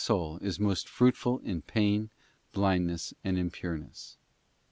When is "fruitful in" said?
0.89-1.61